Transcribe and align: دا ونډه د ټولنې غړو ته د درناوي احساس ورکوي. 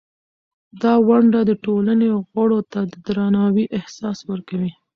دا 0.81 0.93
ونډه 1.07 1.39
د 1.49 1.51
ټولنې 1.65 2.07
غړو 2.31 2.59
ته 2.71 2.79
د 2.91 2.93
درناوي 3.05 3.65
احساس 3.77 4.17
ورکوي. 4.31 4.71